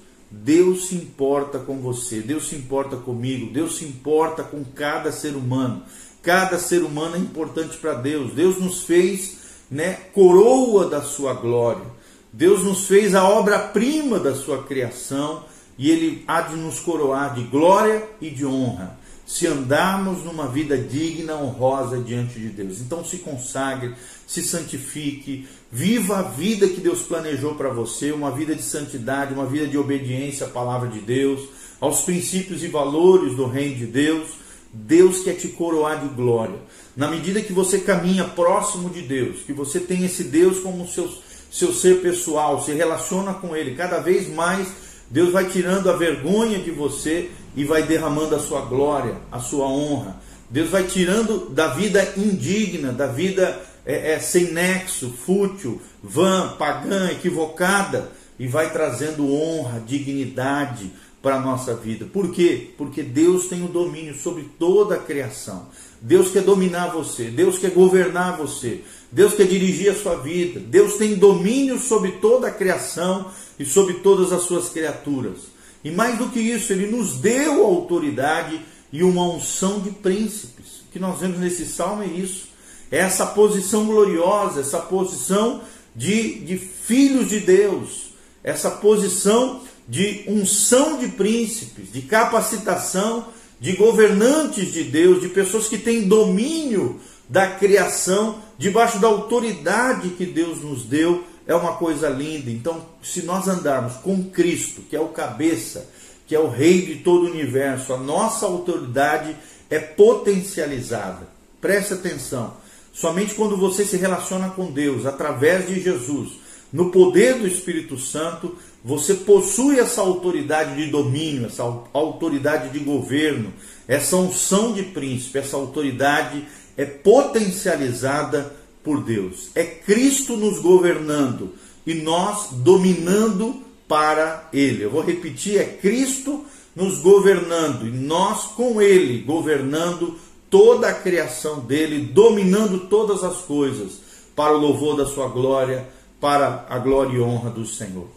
Deus 0.44 0.88
se 0.88 0.96
importa 0.96 1.60
com 1.60 1.78
você, 1.78 2.20
Deus 2.22 2.50
se 2.50 2.56
importa 2.56 2.98
comigo, 2.98 3.52
Deus 3.52 3.78
se 3.78 3.86
importa 3.86 4.44
com 4.44 4.64
cada 4.64 5.12
ser 5.12 5.36
humano. 5.36 5.84
Cada 6.22 6.60
ser 6.60 6.84
humano 6.84 7.16
é 7.16 7.20
importante 7.20 7.78
para 7.78 7.94
Deus. 7.94 8.34
Deus 8.34 8.60
nos 8.60 8.84
fez 8.84 9.38
né, 9.70 9.94
coroa 10.14 10.90
da 10.90 11.02
sua 11.02 11.34
glória. 11.34 11.86
Deus 12.34 12.64
nos 12.64 12.86
fez 12.86 13.16
a 13.16 13.28
obra-prima 13.28 14.20
da 14.20 14.36
sua 14.36 14.64
criação 14.64 15.46
e 15.78 15.90
Ele 15.90 16.24
há 16.28 16.42
de 16.42 16.56
nos 16.56 16.80
coroar 16.80 17.34
de 17.34 17.44
glória 17.44 18.04
e 18.20 18.30
de 18.30 18.46
honra 18.46 19.05
se 19.26 19.48
andarmos 19.48 20.24
numa 20.24 20.48
vida 20.48 20.78
digna, 20.78 21.36
honrosa 21.36 21.98
diante 21.98 22.40
de 22.40 22.50
Deus. 22.50 22.80
Então 22.80 23.04
se 23.04 23.18
consagre, 23.18 23.96
se 24.28 24.44
santifique, 24.44 25.48
viva 25.72 26.20
a 26.20 26.22
vida 26.22 26.68
que 26.68 26.80
Deus 26.80 27.02
planejou 27.02 27.56
para 27.56 27.70
você, 27.70 28.12
uma 28.12 28.32
vida 28.32 28.56
de 28.56 28.62
santidade, 28.62 29.34
uma 29.34 29.46
vida 29.46 29.68
de 29.68 29.78
obediência 29.78 30.46
à 30.46 30.50
palavra 30.50 30.90
de 30.90 31.00
Deus, 31.00 31.42
aos 31.82 32.02
princípios 32.02 32.64
e 32.64 32.68
valores 32.68 33.36
do 33.36 33.48
reino 33.48 33.76
de 33.76 33.88
Deus. 33.88 34.30
Deus 34.72 35.24
quer 35.24 35.36
te 35.36 35.48
coroar 35.48 36.02
de 36.02 36.14
glória. 36.14 36.60
Na 36.96 37.08
medida 37.08 37.42
que 37.42 37.54
você 37.54 37.80
caminha 37.80 38.26
próximo 38.26 38.90
de 38.90 39.02
Deus, 39.02 39.42
que 39.42 39.54
você 39.54 39.80
tem 39.80 40.04
esse 40.04 40.26
Deus 40.26 40.60
como 40.60 40.88
seu, 40.88 41.10
seu 41.50 41.74
ser 41.74 42.02
pessoal, 42.02 42.62
se 42.62 42.74
relaciona 42.74 43.34
com 43.34 43.56
Ele, 43.56 43.76
cada 43.76 44.00
vez 44.00 44.28
mais 44.28 44.68
Deus 45.10 45.32
vai 45.32 45.50
tirando 45.50 45.90
a 45.90 45.96
vergonha 45.96 46.60
de 46.60 46.72
você 46.72 47.32
e 47.56 47.64
vai 47.64 47.84
derramando 47.84 48.36
a 48.36 48.40
sua 48.40 48.62
glória, 48.62 49.16
a 49.32 49.40
sua 49.40 49.66
honra. 49.66 50.18
Deus 50.50 50.70
vai 50.70 50.84
tirando 50.84 51.50
da 51.50 51.70
vida 51.70 52.14
indigna, 52.18 52.92
da 52.92 53.08
vida 53.08 53.60
é, 53.86 54.14
é, 54.14 54.20
sem 54.20 54.52
nexo, 54.52 55.10
fútil, 55.10 55.82
vã, 56.04 56.56
pagã, 56.58 57.10
equivocada, 57.12 58.12
e 58.38 58.48
vai 58.48 58.72
trazendo 58.72 59.32
honra, 59.32 59.82
dignidade 59.86 60.92
para 61.22 61.38
a 61.38 61.40
nossa 61.40 61.74
vida. 61.74 62.06
Por 62.06 62.32
quê? 62.32 62.72
Porque 62.78 63.02
Deus 63.02 63.48
tem 63.48 63.64
o 63.64 63.68
domínio 63.68 64.14
sobre 64.14 64.44
toda 64.60 64.96
a 64.96 65.00
criação. 65.00 65.68
Deus 66.02 66.30
quer 66.30 66.44
dominar 66.44 66.92
você, 66.92 67.26
Deus 67.26 67.58
quer 67.58 67.72
governar 67.72 68.38
você, 68.38 68.82
Deus 69.12 69.34
quer 69.34 69.48
dirigir 69.48 69.90
a 69.90 69.96
sua 69.96 70.18
vida, 70.18 70.60
Deus 70.60 70.96
tem 70.96 71.16
domínio 71.16 71.80
sobre 71.80 72.12
toda 72.14 72.48
a 72.48 72.52
criação 72.52 73.32
e 73.58 73.66
sobre 73.66 73.96
todas 73.96 74.32
as 74.32 74.44
suas 74.44 74.70
criaturas. 74.70 75.55
E 75.86 75.92
mais 75.92 76.18
do 76.18 76.30
que 76.30 76.40
isso, 76.40 76.74
ele 76.74 76.88
nos 76.88 77.18
deu 77.18 77.64
autoridade 77.64 78.60
e 78.92 79.04
uma 79.04 79.22
unção 79.22 79.80
de 79.80 79.92
príncipes. 79.92 80.80
O 80.80 80.92
que 80.92 80.98
nós 80.98 81.20
vemos 81.20 81.38
nesse 81.38 81.64
salmo 81.64 82.02
é 82.02 82.08
isso. 82.08 82.48
É 82.90 82.98
essa 82.98 83.28
posição 83.28 83.86
gloriosa, 83.86 84.62
essa 84.62 84.80
posição 84.80 85.62
de, 85.96 86.40
de 86.40 86.58
filhos 86.58 87.30
de 87.30 87.40
Deus, 87.40 88.08
essa 88.44 88.72
posição 88.72 89.62
de 89.88 90.24
unção 90.28 90.98
de 90.98 91.10
príncipes, 91.10 91.94
de 91.94 92.02
capacitação 92.02 93.28
de 93.60 93.74
governantes 93.74 94.74
de 94.74 94.84
Deus, 94.84 95.22
de 95.22 95.30
pessoas 95.30 95.68
que 95.68 95.78
têm 95.78 96.08
domínio 96.08 97.00
da 97.30 97.48
criação, 97.48 98.40
debaixo 98.58 98.98
da 98.98 99.08
autoridade 99.08 100.10
que 100.10 100.26
Deus 100.26 100.64
nos 100.64 100.84
deu, 100.84 101.24
é 101.48 101.54
uma 101.56 101.74
coisa 101.74 102.10
linda. 102.10 102.50
Então, 102.50 102.86
se 103.02 103.22
nós 103.24 103.48
andarmos 103.48 103.94
com 103.98 104.24
Cristo, 104.24 104.82
que 104.82 104.96
é 104.96 105.00
o 105.00 105.10
cabeça, 105.10 105.88
que 106.28 106.36
é 106.36 106.40
o 106.40 106.50
rei 106.50 106.82
de 106.82 106.96
todo 106.96 107.26
o 107.26 107.32
universo, 107.32 107.94
a 107.94 107.98
nossa 107.98 108.46
autoridade 108.46 109.36
é 109.70 109.80
potencializada. 109.80 111.28
Preste 111.62 111.94
atenção. 111.94 112.54
Somente 112.94 113.34
quando 113.34 113.58
você 113.58 113.84
se 113.86 113.98
relaciona 113.98 114.50
com 114.50 114.72
Deus 114.72 115.06
através 115.06 115.68
de 115.68 115.82
Jesus, 115.82 116.34
no 116.72 116.92
poder 116.92 117.36
do 117.36 117.48
Espírito 117.48 117.98
Santo, 117.98 118.58
você 118.84 119.14
possui 119.14 119.80
essa 119.80 120.02
autoridade 120.02 120.76
de 120.76 120.90
domínio, 120.90 121.48
essa 121.48 121.64
autoridade 121.94 122.70
de 122.70 122.80
governo, 122.80 123.54
essa 123.88 124.16
unção 124.16 124.74
de 124.74 124.84
príncipe, 124.84 125.40
essa 125.40 125.58
autoridade 125.58 126.46
é 126.78 126.86
potencializada 126.86 128.54
por 128.86 129.04
Deus. 129.04 129.50
É 129.56 129.64
Cristo 129.64 130.38
nos 130.38 130.60
governando 130.60 131.54
e 131.86 131.96
nós 131.96 132.50
dominando 132.52 133.62
para 133.88 134.48
Ele. 134.54 134.84
Eu 134.84 134.92
vou 134.92 135.02
repetir: 135.02 135.58
é 135.58 135.66
Cristo 135.66 136.46
nos 136.76 137.00
governando 137.00 137.88
e 137.88 137.92
nós 137.92 138.46
com 138.46 138.82
Ele 138.82 139.24
governando 139.24 140.16
toda 140.50 140.88
a 140.88 140.94
criação 140.94 141.60
dele, 141.60 142.06
dominando 142.14 142.88
todas 142.88 143.24
as 143.24 143.38
coisas 143.38 144.00
para 144.36 144.54
o 144.54 144.60
louvor 144.60 144.96
da 144.96 145.06
Sua 145.06 145.28
glória, 145.28 145.88
para 146.22 146.66
a 146.70 146.78
glória 146.78 147.18
e 147.18 147.22
honra 147.22 147.50
do 147.50 147.66
Senhor. 147.66 148.08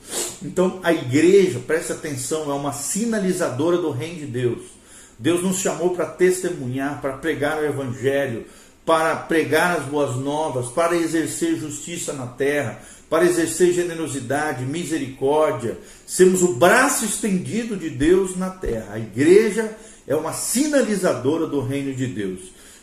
Então 0.42 0.80
a 0.82 0.92
igreja, 0.92 1.58
preste 1.58 1.92
atenção, 1.92 2.50
é 2.50 2.54
uma 2.54 2.72
sinalizadora 2.72 3.78
do 3.78 3.90
reino 3.90 4.20
de 4.20 4.26
Deus. 4.26 4.78
Deus 5.18 5.42
nos 5.42 5.58
chamou 5.58 5.90
para 5.90 6.06
testemunhar, 6.06 7.00
para 7.00 7.14
pregar 7.14 7.58
o 7.58 7.64
Evangelho, 7.64 8.46
para 8.88 9.14
pregar 9.16 9.76
as 9.76 9.84
boas 9.84 10.16
novas, 10.16 10.68
para 10.68 10.96
exercer 10.96 11.58
justiça 11.58 12.14
na 12.14 12.26
terra, 12.26 12.80
para 13.10 13.26
exercer 13.26 13.74
generosidade, 13.74 14.64
misericórdia, 14.64 15.76
sermos 16.06 16.40
o 16.40 16.54
braço 16.54 17.04
estendido 17.04 17.76
de 17.76 17.90
Deus 17.90 18.34
na 18.34 18.48
terra. 18.48 18.94
A 18.94 18.98
igreja 18.98 19.76
é 20.06 20.16
uma 20.16 20.32
sinalizadora 20.32 21.46
do 21.46 21.60
reino 21.60 21.94
de 21.94 22.06
Deus. 22.06 22.40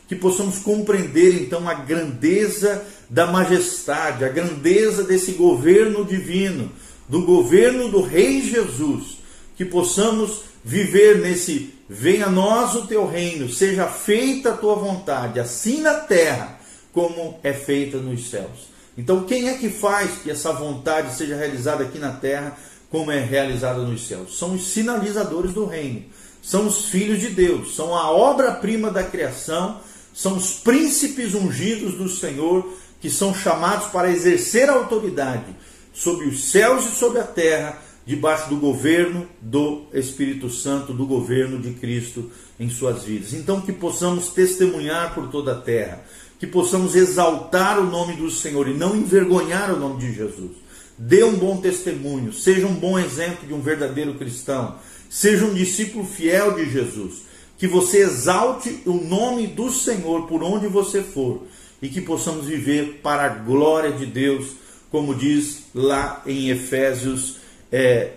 Que 0.08 0.16
possamos 0.16 0.60
compreender 0.60 1.42
então 1.42 1.68
a 1.68 1.74
grandeza 1.74 2.86
da 3.10 3.26
majestade, 3.26 4.24
a 4.24 4.30
grandeza 4.30 5.04
desse 5.04 5.32
governo 5.32 6.06
divino, 6.06 6.72
do 7.10 7.24
governo 7.24 7.90
do 7.90 8.02
Rei 8.02 8.44
Jesus. 8.44 9.18
Que 9.58 9.66
possamos 9.66 10.42
viver 10.64 11.18
nesse 11.18 11.74
venha 11.88 12.28
a 12.28 12.32
nós 12.32 12.76
o 12.76 12.88
teu 12.88 13.08
reino, 13.08 13.50
seja 13.50 13.88
feita 13.88 14.52
a 14.52 14.58
tua 14.58 14.76
vontade, 14.76 15.40
assim 15.40 15.82
na 15.82 15.96
terra 15.96 16.60
como 16.92 17.40
é 17.44 17.54
feita 17.54 17.98
nos 17.98 18.30
céus. 18.30 18.74
Então, 18.98 19.24
quem 19.24 19.50
é 19.50 19.56
que 19.56 19.70
faz 19.70 20.20
que 20.24 20.32
essa 20.32 20.54
vontade 20.54 21.14
seja 21.16 21.36
realizada 21.36 21.84
aqui 21.84 22.00
na 22.00 22.12
terra 22.12 22.58
como 22.90 23.12
é 23.12 23.20
realizada 23.20 23.80
nos 23.80 24.08
céus? 24.08 24.38
São 24.38 24.56
os 24.56 24.68
sinalizadores 24.68 25.54
do 25.54 25.66
reino, 25.66 26.04
são 26.42 26.66
os 26.66 26.86
filhos 26.86 27.20
de 27.20 27.30
Deus, 27.30 27.76
são 27.76 27.94
a 27.96 28.10
obra-prima 28.10 28.90
da 28.90 29.04
criação, 29.04 29.82
são 30.14 30.38
os 30.38 30.54
príncipes 30.54 31.34
ungidos 31.34 31.96
do 31.96 32.08
Senhor 32.08 32.74
que 33.02 33.10
são 33.10 33.36
chamados 33.36 33.88
para 33.88 34.10
exercer 34.10 34.70
a 34.70 34.74
autoridade 34.74 35.54
sobre 35.94 36.26
os 36.26 36.46
céus 36.46 36.86
e 36.86 36.96
sobre 36.96 37.20
a 37.20 37.24
terra 37.24 37.78
debaixo 38.06 38.50
do 38.50 38.58
governo 38.58 39.28
do 39.42 39.84
Espírito 39.94 40.50
Santo, 40.50 40.94
do 40.94 41.06
governo 41.06 41.60
de 41.60 41.72
Cristo 41.72 42.30
em 42.60 42.70
suas 42.70 43.04
vidas. 43.04 43.34
Então, 43.34 43.62
que 43.62 43.74
possamos 43.74 44.30
testemunhar 44.30 45.16
por 45.16 45.30
toda 45.30 45.54
a 45.54 45.62
terra, 45.62 46.04
que 46.40 46.46
possamos 46.46 46.96
exaltar 46.96 47.80
o 47.80 47.90
nome 47.90 48.14
do 48.14 48.30
Senhor 48.30 48.68
e 48.68 48.74
não 48.74 48.96
envergonhar 48.96 49.74
o 49.74 49.80
nome 49.80 50.00
de 50.00 50.14
Jesus. 50.14 50.52
Dê 50.98 51.24
um 51.24 51.36
bom 51.36 51.58
testemunho, 51.58 52.32
seja 52.32 52.68
um 52.68 52.76
bom 52.76 52.98
exemplo 52.98 53.48
de 53.48 53.54
um 53.54 53.62
verdadeiro 53.62 54.14
cristão, 54.14 54.76
seja 55.10 55.46
um 55.46 55.54
discípulo 55.54 56.06
fiel 56.06 56.54
de 56.54 56.70
Jesus. 56.70 57.24
Que 57.58 57.68
você 57.68 58.00
exalte 58.00 58.82
o 58.86 58.94
nome 58.94 59.48
do 59.48 59.72
Senhor 59.72 60.28
por 60.28 60.44
onde 60.44 60.68
você 60.68 61.02
for 61.02 61.44
e 61.82 61.90
que 61.90 62.02
possamos 62.02 62.46
viver 62.46 63.00
para 63.02 63.26
a 63.26 63.30
glória 63.30 63.92
de 63.92 64.06
Deus, 64.06 64.48
como 64.92 65.16
diz 65.16 65.64
lá 65.74 66.22
em 66.26 66.50
Efésios 66.50 67.38
é, 67.72 68.12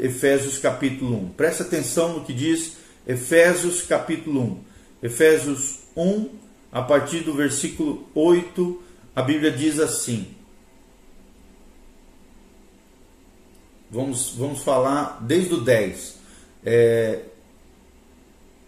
Efésios 0.00 0.58
capítulo 0.58 1.16
1. 1.16 1.28
Presta 1.30 1.62
atenção 1.62 2.14
no 2.14 2.24
que 2.24 2.32
diz 2.32 2.76
Efésios 3.06 3.82
capítulo 3.82 4.40
1. 4.42 4.58
Efésios 5.02 5.80
1, 5.96 6.28
a 6.72 6.82
partir 6.82 7.20
do 7.20 7.32
versículo 7.32 8.06
8, 8.14 8.82
a 9.14 9.22
Bíblia 9.22 9.50
diz 9.50 9.78
assim. 9.78 10.26
Vamos, 13.90 14.34
vamos 14.36 14.62
falar 14.62 15.18
desde 15.22 15.54
o 15.54 15.60
10. 15.60 16.16
É, 16.64 17.20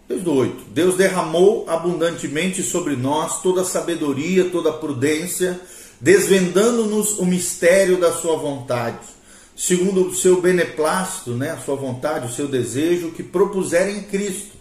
desde 0.07 0.29
o 0.29 0.33
8. 0.33 0.63
Deus 0.71 0.95
derramou 0.95 1.69
abundantemente 1.69 2.63
sobre 2.63 2.95
nós 2.95 3.41
toda 3.41 3.65
sabedoria, 3.65 4.49
toda 4.49 4.71
prudência, 4.71 5.59
desvendando-nos 5.99 7.19
o 7.19 7.25
mistério 7.25 7.99
da 7.99 8.13
sua 8.13 8.37
vontade 8.37 9.18
segundo 9.59 10.07
o 10.07 10.15
seu 10.15 10.39
beneplácito, 10.39 11.31
né, 11.31 11.51
a 11.51 11.57
sua 11.57 11.75
vontade, 11.75 12.25
o 12.25 12.33
seu 12.33 12.47
desejo, 12.47 13.11
que 13.11 13.21
propuserem 13.21 13.97
em 13.97 14.03
Cristo. 14.03 14.55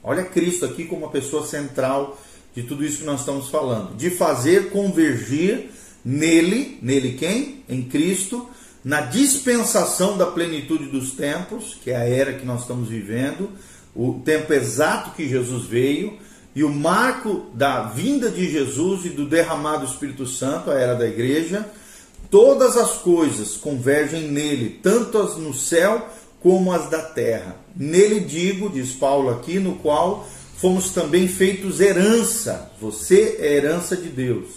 Olha 0.00 0.22
Cristo 0.22 0.64
aqui 0.64 0.84
como 0.84 1.04
uma 1.04 1.10
pessoa 1.10 1.44
central 1.44 2.16
de 2.54 2.62
tudo 2.62 2.84
isso 2.84 2.98
que 2.98 3.04
nós 3.04 3.18
estamos 3.18 3.48
falando. 3.48 3.96
De 3.96 4.10
fazer 4.10 4.70
convergir 4.70 5.70
nele, 6.04 6.78
nele 6.80 7.14
quem? 7.14 7.64
Em 7.68 7.82
Cristo, 7.82 8.48
na 8.84 9.00
dispensação 9.00 10.16
da 10.16 10.26
plenitude 10.26 10.86
dos 10.86 11.10
tempos, 11.14 11.76
que 11.82 11.90
é 11.90 11.96
a 11.96 12.08
era 12.08 12.34
que 12.34 12.46
nós 12.46 12.60
estamos 12.60 12.88
vivendo, 12.88 13.50
o 13.92 14.20
tempo 14.24 14.52
exato 14.52 15.16
que 15.16 15.28
Jesus 15.28 15.64
veio, 15.64 16.16
e 16.54 16.62
o 16.62 16.70
marco 16.70 17.46
da 17.54 17.88
vinda 17.88 18.30
de 18.30 18.48
Jesus 18.48 19.04
e 19.04 19.08
do 19.08 19.26
derramado 19.26 19.84
Espírito 19.84 20.28
Santo, 20.28 20.70
a 20.70 20.78
era 20.78 20.94
da 20.94 21.08
igreja, 21.08 21.68
Todas 22.34 22.76
as 22.76 22.94
coisas 22.94 23.56
convergem 23.56 24.22
nele, 24.22 24.80
tanto 24.82 25.18
as 25.18 25.36
no 25.36 25.54
céu 25.54 26.08
como 26.40 26.72
as 26.72 26.90
da 26.90 27.00
terra. 27.00 27.54
Nele 27.76 28.18
digo, 28.18 28.68
diz 28.68 28.90
Paulo 28.90 29.30
aqui, 29.30 29.60
no 29.60 29.76
qual 29.76 30.26
fomos 30.56 30.90
também 30.90 31.28
feitos 31.28 31.80
herança. 31.80 32.72
Você 32.80 33.36
é 33.38 33.54
herança 33.54 33.96
de 33.96 34.08
Deus, 34.08 34.48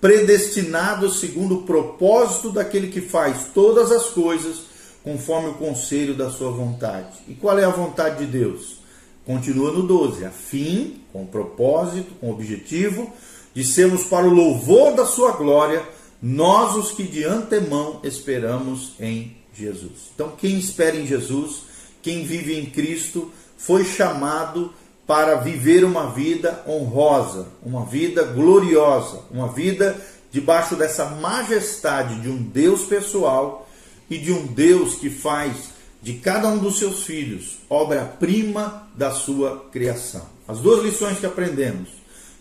predestinado 0.00 1.08
segundo 1.08 1.58
o 1.58 1.62
propósito 1.62 2.50
daquele 2.50 2.88
que 2.88 3.00
faz 3.00 3.46
todas 3.54 3.92
as 3.92 4.06
coisas 4.06 4.62
conforme 5.04 5.50
o 5.50 5.54
conselho 5.54 6.16
da 6.16 6.30
sua 6.30 6.50
vontade. 6.50 7.16
E 7.28 7.34
qual 7.34 7.56
é 7.56 7.64
a 7.64 7.70
vontade 7.70 8.26
de 8.26 8.38
Deus? 8.38 8.78
Continua 9.24 9.70
no 9.70 9.84
12, 9.84 10.24
a 10.24 10.30
fim, 10.30 11.00
com 11.12 11.24
propósito, 11.26 12.12
com 12.20 12.28
objetivo 12.28 13.08
de 13.54 13.62
sermos 13.62 14.02
para 14.02 14.26
o 14.26 14.34
louvor 14.34 14.96
da 14.96 15.06
sua 15.06 15.30
glória 15.30 15.80
nós 16.22 16.76
os 16.76 16.92
que 16.92 17.04
de 17.04 17.24
antemão 17.24 18.00
esperamos 18.02 18.92
em 19.00 19.36
Jesus. 19.54 20.10
Então, 20.14 20.32
quem 20.36 20.58
espera 20.58 20.96
em 20.96 21.06
Jesus, 21.06 21.62
quem 22.02 22.24
vive 22.24 22.58
em 22.58 22.66
Cristo, 22.66 23.30
foi 23.56 23.84
chamado 23.84 24.72
para 25.06 25.36
viver 25.36 25.84
uma 25.84 26.10
vida 26.10 26.62
honrosa, 26.68 27.48
uma 27.62 27.84
vida 27.84 28.22
gloriosa, 28.22 29.22
uma 29.30 29.48
vida 29.48 30.00
debaixo 30.30 30.76
dessa 30.76 31.06
majestade 31.06 32.20
de 32.20 32.28
um 32.28 32.36
Deus 32.36 32.82
pessoal 32.82 33.68
e 34.08 34.18
de 34.18 34.30
um 34.30 34.46
Deus 34.46 34.94
que 34.94 35.10
faz 35.10 35.70
de 36.02 36.14
cada 36.14 36.48
um 36.48 36.58
dos 36.58 36.78
seus 36.78 37.02
filhos 37.02 37.58
obra-prima 37.68 38.88
da 38.94 39.10
sua 39.10 39.66
criação. 39.72 40.26
As 40.46 40.58
duas 40.58 40.82
lições 40.82 41.18
que 41.18 41.26
aprendemos: 41.26 41.88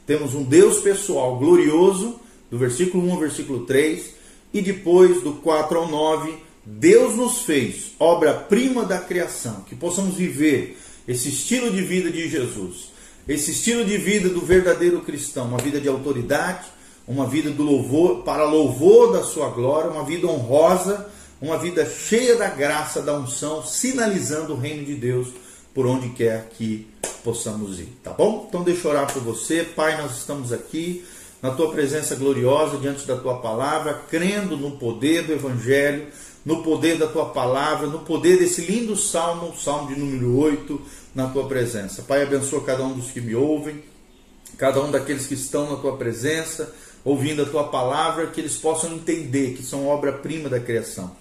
temos 0.05 0.33
um 0.33 0.43
Deus 0.43 0.79
pessoal 0.79 1.37
glorioso 1.37 2.19
do 2.49 2.57
versículo 2.57 3.07
1 3.07 3.11
ao 3.11 3.19
versículo 3.19 3.65
3, 3.65 4.13
e 4.53 4.61
depois 4.61 5.21
do 5.21 5.33
4 5.33 5.77
ao 5.77 5.87
9, 5.87 6.33
Deus 6.65 7.15
nos 7.15 7.43
fez 7.43 7.91
obra-prima 7.99 8.83
da 8.83 8.99
criação, 8.99 9.63
que 9.67 9.75
possamos 9.75 10.15
viver 10.15 10.77
esse 11.07 11.29
estilo 11.29 11.71
de 11.71 11.81
vida 11.81 12.11
de 12.11 12.29
Jesus, 12.29 12.91
esse 13.27 13.51
estilo 13.51 13.85
de 13.85 13.97
vida 13.97 14.29
do 14.29 14.41
verdadeiro 14.41 15.01
cristão, 15.01 15.47
uma 15.47 15.57
vida 15.57 15.79
de 15.79 15.87
autoridade, 15.87 16.65
uma 17.07 17.25
vida 17.25 17.49
do 17.49 17.63
louvor, 17.63 18.23
para 18.23 18.43
louvor 18.43 19.13
da 19.13 19.23
sua 19.23 19.49
glória, 19.49 19.89
uma 19.89 20.03
vida 20.03 20.27
honrosa, 20.27 21.09
uma 21.41 21.57
vida 21.57 21.89
cheia 21.89 22.35
da 22.35 22.49
graça, 22.49 23.01
da 23.01 23.17
unção, 23.17 23.63
sinalizando 23.63 24.53
o 24.53 24.59
reino 24.59 24.85
de 24.85 24.93
Deus 24.93 25.29
por 25.73 25.87
onde 25.87 26.09
quer 26.09 26.49
que 26.57 26.87
possamos 27.23 27.79
ir, 27.79 27.89
tá 28.03 28.11
bom? 28.11 28.45
Então 28.47 28.63
deixa 28.63 28.87
eu 28.87 28.91
orar 28.91 29.11
por 29.11 29.21
você, 29.21 29.63
Pai, 29.63 30.01
nós 30.01 30.17
estamos 30.17 30.51
aqui 30.51 31.03
na 31.41 31.51
tua 31.51 31.71
presença 31.71 32.15
gloriosa 32.15 32.77
diante 32.77 33.05
da 33.05 33.15
tua 33.15 33.37
palavra, 33.37 34.01
crendo 34.09 34.57
no 34.57 34.71
poder 34.71 35.23
do 35.23 35.33
Evangelho, 35.33 36.07
no 36.45 36.63
poder 36.63 36.97
da 36.97 37.07
tua 37.07 37.27
palavra, 37.27 37.87
no 37.87 37.99
poder 37.99 38.37
desse 38.37 38.61
lindo 38.61 38.95
salmo, 38.95 39.53
salmo 39.57 39.93
de 39.93 39.99
número 39.99 40.37
8, 40.37 40.81
na 41.15 41.27
tua 41.27 41.47
presença. 41.47 42.01
Pai, 42.01 42.23
abençoa 42.23 42.63
cada 42.63 42.83
um 42.83 42.93
dos 42.93 43.11
que 43.11 43.21
me 43.21 43.35
ouvem, 43.35 43.83
cada 44.57 44.81
um 44.81 44.91
daqueles 44.91 45.27
que 45.27 45.33
estão 45.33 45.69
na 45.69 45.77
tua 45.77 45.95
presença, 45.97 46.73
ouvindo 47.03 47.43
a 47.43 47.45
tua 47.45 47.65
palavra, 47.65 48.27
que 48.27 48.41
eles 48.41 48.57
possam 48.57 48.93
entender 48.93 49.53
que 49.53 49.63
são 49.63 49.87
obra-prima 49.87 50.49
da 50.49 50.59
criação. 50.59 51.15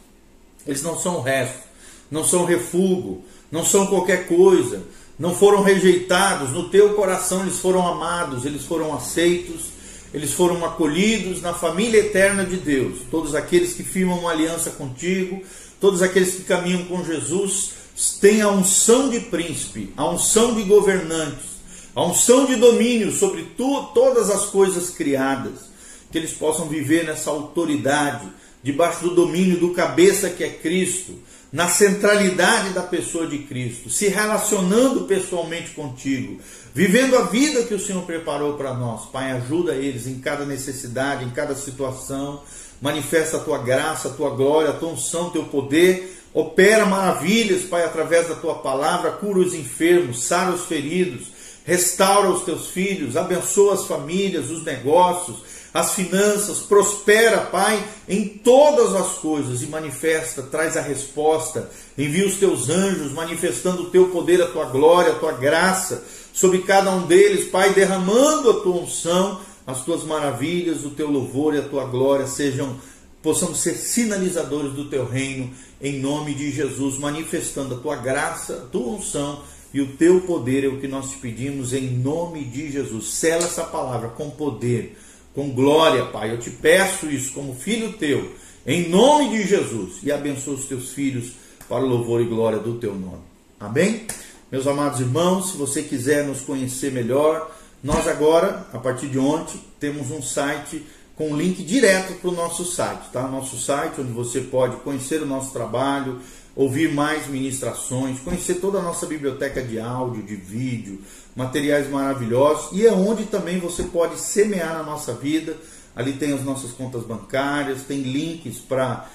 Eles 0.66 0.82
não 0.82 0.98
são 0.98 1.20
resto, 1.20 1.62
não 2.10 2.24
são 2.24 2.44
refúgio, 2.44 3.22
não 3.50 3.64
são 3.64 3.86
qualquer 3.86 4.26
coisa, 4.26 4.82
não 5.18 5.34
foram 5.34 5.62
rejeitados, 5.62 6.50
no 6.50 6.68
teu 6.68 6.94
coração 6.94 7.42
eles 7.42 7.58
foram 7.58 7.86
amados, 7.86 8.44
eles 8.44 8.64
foram 8.64 8.94
aceitos 8.94 9.77
eles 10.12 10.32
foram 10.32 10.64
acolhidos 10.64 11.42
na 11.42 11.52
família 11.52 11.98
eterna 11.98 12.44
de 12.44 12.56
Deus. 12.56 13.00
Todos 13.10 13.34
aqueles 13.34 13.74
que 13.74 13.82
firmam 13.82 14.18
uma 14.18 14.30
aliança 14.30 14.70
contigo, 14.70 15.42
todos 15.80 16.02
aqueles 16.02 16.34
que 16.34 16.44
caminham 16.44 16.84
com 16.84 17.04
Jesus, 17.04 17.72
têm 18.20 18.40
a 18.40 18.48
unção 18.48 19.10
de 19.10 19.20
príncipe, 19.20 19.92
a 19.96 20.08
unção 20.08 20.54
de 20.54 20.62
governantes, 20.62 21.58
a 21.94 22.04
unção 22.04 22.46
de 22.46 22.56
domínio 22.56 23.12
sobre 23.12 23.42
tu, 23.56 23.90
todas 23.94 24.30
as 24.30 24.46
coisas 24.46 24.90
criadas. 24.90 25.68
Que 26.10 26.16
eles 26.16 26.32
possam 26.32 26.68
viver 26.68 27.04
nessa 27.04 27.30
autoridade, 27.30 28.26
debaixo 28.62 29.04
do 29.04 29.14
domínio 29.14 29.58
do 29.58 29.74
cabeça 29.74 30.30
que 30.30 30.42
é 30.42 30.48
Cristo, 30.48 31.12
na 31.50 31.68
centralidade 31.68 32.70
da 32.70 32.82
pessoa 32.82 33.26
de 33.26 33.38
Cristo, 33.38 33.88
se 33.88 34.08
relacionando 34.08 35.04
pessoalmente 35.04 35.70
contigo, 35.70 36.40
vivendo 36.74 37.16
a 37.16 37.22
vida 37.22 37.62
que 37.62 37.74
o 37.74 37.80
Senhor 37.80 38.02
preparou 38.02 38.54
para 38.54 38.74
nós. 38.74 39.06
Pai, 39.06 39.32
ajuda 39.32 39.74
eles 39.74 40.06
em 40.06 40.18
cada 40.18 40.44
necessidade, 40.44 41.24
em 41.24 41.30
cada 41.30 41.54
situação. 41.54 42.42
Manifesta 42.80 43.38
a 43.38 43.40
tua 43.40 43.58
graça, 43.58 44.08
a 44.08 44.12
tua 44.12 44.30
glória, 44.30 44.70
a 44.70 44.74
tua 44.74 44.90
unção, 44.90 45.30
teu 45.30 45.44
poder. 45.44 46.16
Opera 46.34 46.84
maravilhas, 46.84 47.62
Pai, 47.62 47.82
através 47.82 48.28
da 48.28 48.34
tua 48.34 48.56
palavra. 48.56 49.12
Cura 49.12 49.38
os 49.38 49.54
enfermos, 49.54 50.24
sara 50.24 50.52
os 50.52 50.66
feridos, 50.66 51.28
restaura 51.64 52.30
os 52.30 52.44
teus 52.44 52.68
filhos, 52.68 53.16
abençoa 53.16 53.74
as 53.74 53.86
famílias, 53.86 54.50
os 54.50 54.64
negócios 54.64 55.47
as 55.72 55.94
finanças, 55.94 56.60
prospera, 56.60 57.38
Pai, 57.38 57.82
em 58.08 58.26
todas 58.26 58.94
as 58.94 59.18
coisas 59.18 59.62
e 59.62 59.66
manifesta, 59.66 60.42
traz 60.42 60.76
a 60.76 60.80
resposta. 60.80 61.70
Envia 61.96 62.26
os 62.26 62.36
teus 62.36 62.68
anjos 62.68 63.12
manifestando 63.12 63.82
o 63.82 63.90
teu 63.90 64.08
poder, 64.08 64.40
a 64.40 64.48
tua 64.48 64.64
glória, 64.66 65.12
a 65.12 65.18
tua 65.18 65.32
graça 65.32 66.04
sobre 66.32 66.58
cada 66.58 66.90
um 66.94 67.06
deles, 67.06 67.48
Pai, 67.48 67.72
derramando 67.72 68.50
a 68.50 68.60
tua 68.60 68.76
unção, 68.76 69.40
as 69.66 69.84
tuas 69.84 70.04
maravilhas, 70.04 70.84
o 70.84 70.90
teu 70.90 71.10
louvor 71.10 71.54
e 71.54 71.58
a 71.58 71.68
tua 71.68 71.84
glória 71.84 72.26
sejam 72.26 72.76
possamos 73.22 73.58
ser 73.58 73.74
sinalizadores 73.74 74.72
do 74.72 74.88
teu 74.88 75.04
reino 75.04 75.50
em 75.80 75.98
nome 75.98 76.34
de 76.34 76.50
Jesus, 76.50 76.96
manifestando 76.98 77.74
a 77.74 77.78
tua 77.78 77.96
graça, 77.96 78.54
a 78.54 78.66
tua 78.70 78.96
unção 78.96 79.42
e 79.72 79.80
o 79.80 79.96
teu 79.96 80.22
poder 80.22 80.64
é 80.64 80.68
o 80.68 80.80
que 80.80 80.88
nós 80.88 81.10
te 81.10 81.18
pedimos 81.18 81.72
em 81.72 81.90
nome 81.90 82.44
de 82.44 82.70
Jesus. 82.70 83.08
Sela 83.08 83.44
essa 83.44 83.64
palavra 83.64 84.08
com 84.08 84.30
poder 84.30 84.96
com 85.34 85.50
glória, 85.50 86.06
Pai. 86.06 86.30
Eu 86.30 86.38
te 86.38 86.50
peço 86.50 87.06
isso 87.06 87.32
como 87.32 87.54
filho 87.54 87.92
teu, 87.94 88.34
em 88.66 88.88
nome 88.88 89.30
de 89.30 89.46
Jesus, 89.46 89.98
e 90.02 90.12
abençoa 90.12 90.54
os 90.54 90.66
teus 90.66 90.92
filhos 90.92 91.32
para 91.68 91.84
o 91.84 91.88
louvor 91.88 92.20
e 92.20 92.24
glória 92.24 92.58
do 92.58 92.74
teu 92.74 92.94
nome. 92.94 93.22
Amém? 93.58 94.06
Meus 94.50 94.66
amados 94.66 95.00
irmãos, 95.00 95.52
se 95.52 95.56
você 95.56 95.82
quiser 95.82 96.24
nos 96.26 96.40
conhecer 96.40 96.90
melhor, 96.90 97.50
nós 97.82 98.08
agora, 98.08 98.66
a 98.72 98.78
partir 98.78 99.08
de 99.08 99.18
ontem, 99.18 99.60
temos 99.78 100.10
um 100.10 100.22
site 100.22 100.84
com 101.14 101.36
link 101.36 101.62
direto 101.64 102.14
para 102.14 102.30
o 102.30 102.34
nosso 102.34 102.64
site, 102.64 103.10
tá? 103.12 103.26
Nosso 103.26 103.58
site 103.58 104.00
onde 104.00 104.12
você 104.12 104.40
pode 104.40 104.76
conhecer 104.76 105.20
o 105.20 105.26
nosso 105.26 105.52
trabalho, 105.52 106.20
ouvir 106.58 106.92
mais 106.92 107.28
ministrações, 107.28 108.18
conhecer 108.18 108.54
toda 108.54 108.80
a 108.80 108.82
nossa 108.82 109.06
biblioteca 109.06 109.62
de 109.62 109.78
áudio, 109.78 110.24
de 110.24 110.34
vídeo, 110.34 111.00
materiais 111.36 111.88
maravilhosos 111.88 112.76
e 112.76 112.84
é 112.84 112.92
onde 112.92 113.26
também 113.26 113.60
você 113.60 113.84
pode 113.84 114.18
semear 114.18 114.74
na 114.74 114.82
nossa 114.82 115.14
vida. 115.14 115.56
Ali 115.94 116.14
tem 116.14 116.32
as 116.32 116.42
nossas 116.42 116.72
contas 116.72 117.04
bancárias, 117.04 117.82
tem 117.82 118.00
links 118.00 118.58
para 118.58 119.06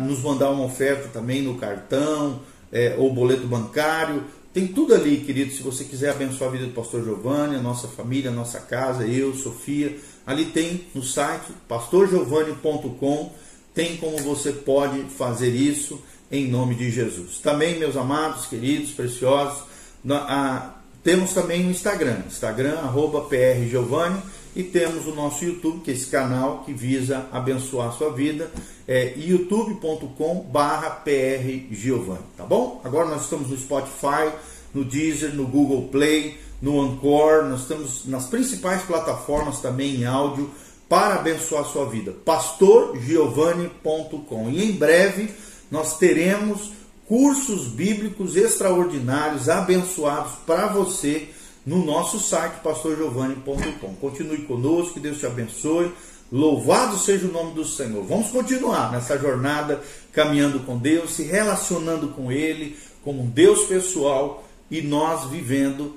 nos 0.00 0.20
mandar 0.20 0.50
uma 0.50 0.64
oferta 0.64 1.06
também 1.12 1.42
no 1.42 1.54
cartão 1.58 2.40
é, 2.72 2.96
ou 2.98 3.14
boleto 3.14 3.46
bancário. 3.46 4.24
Tem 4.52 4.66
tudo 4.66 4.92
ali, 4.92 5.18
querido. 5.18 5.52
Se 5.52 5.62
você 5.62 5.84
quiser 5.84 6.10
abençoar 6.10 6.50
a 6.50 6.52
vida 6.52 6.66
do 6.66 6.72
pastor 6.72 7.04
Giovanni, 7.04 7.54
a 7.54 7.62
nossa 7.62 7.86
família, 7.86 8.30
a 8.30 8.34
nossa 8.34 8.58
casa, 8.58 9.06
eu, 9.06 9.32
Sofia, 9.32 9.96
ali 10.26 10.46
tem 10.46 10.86
no 10.92 11.04
site 11.04 11.52
pastorgiovanni.com. 11.68 13.32
Tem 13.72 13.96
como 13.98 14.18
você 14.18 14.50
pode 14.50 15.04
fazer 15.04 15.50
isso 15.50 16.02
em 16.30 16.48
nome 16.48 16.74
de 16.74 16.90
Jesus. 16.90 17.38
Também, 17.38 17.78
meus 17.78 17.96
amados, 17.96 18.46
queridos, 18.46 18.90
preciosos, 18.90 19.62
a, 20.08 20.74
temos 21.02 21.32
também 21.32 21.66
o 21.66 21.70
Instagram, 21.70 22.18
Instagram, 22.26 22.78
arroba 22.78 23.22
prgiovanni, 23.22 24.20
e 24.54 24.62
temos 24.62 25.06
o 25.06 25.14
nosso 25.14 25.42
YouTube, 25.44 25.80
que 25.80 25.90
é 25.90 25.94
esse 25.94 26.06
canal 26.06 26.62
que 26.64 26.72
visa 26.72 27.26
abençoar 27.32 27.88
a 27.88 27.92
sua 27.92 28.12
vida, 28.12 28.48
é 28.86 29.14
youtube.com 29.16 30.46
barra 30.50 30.90
prgiovanni, 30.90 32.20
tá 32.36 32.44
bom? 32.44 32.80
Agora 32.84 33.08
nós 33.08 33.24
estamos 33.24 33.48
no 33.48 33.56
Spotify, 33.56 34.30
no 34.74 34.84
Deezer, 34.84 35.34
no 35.34 35.46
Google 35.46 35.88
Play, 35.88 36.38
no 36.60 36.78
Anchor, 36.80 37.44
nós 37.44 37.62
estamos 37.62 38.04
nas 38.06 38.26
principais 38.26 38.82
plataformas 38.82 39.60
também 39.60 39.96
em 39.96 40.04
áudio 40.04 40.50
para 40.88 41.14
abençoar 41.14 41.62
a 41.62 41.66
sua 41.66 41.86
vida, 41.86 42.12
pastorgiovanni.com. 42.24 44.50
E 44.50 44.64
em 44.64 44.72
breve 44.72 45.30
nós 45.70 45.98
teremos 45.98 46.72
cursos 47.06 47.66
bíblicos 47.66 48.36
extraordinários, 48.36 49.48
abençoados 49.48 50.32
para 50.46 50.66
você 50.68 51.28
no 51.66 51.84
nosso 51.84 52.18
site 52.18 52.60
pastorgiovanni.com. 52.62 53.94
Continue 54.00 54.42
conosco, 54.42 54.94
que 54.94 55.00
Deus 55.00 55.18
te 55.18 55.26
abençoe. 55.26 55.92
Louvado 56.30 56.96
seja 56.96 57.26
o 57.26 57.32
nome 57.32 57.54
do 57.54 57.64
Senhor. 57.64 58.04
Vamos 58.04 58.30
continuar 58.30 58.92
nessa 58.92 59.18
jornada 59.18 59.82
caminhando 60.12 60.60
com 60.60 60.78
Deus, 60.78 61.12
se 61.12 61.24
relacionando 61.24 62.08
com 62.08 62.30
Ele 62.30 62.76
como 63.02 63.22
um 63.22 63.26
Deus 63.28 63.64
pessoal 63.64 64.44
e 64.70 64.80
nós 64.80 65.28
vivendo 65.28 65.96